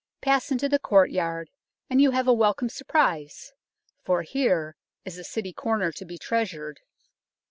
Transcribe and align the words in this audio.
Pass 0.19 0.51
into 0.51 0.67
the 0.67 0.79
courtyard, 0.79 1.51
and 1.87 2.01
you 2.01 2.09
have 2.09 2.27
a 2.27 2.33
welcome 2.33 2.69
surprise, 2.69 3.53
for 4.03 4.23
here 4.23 4.75
is 5.05 5.19
a 5.19 5.23
City 5.23 5.53
corner 5.53 5.91
to 5.91 6.05
be 6.05 6.17
treasured. 6.17 6.79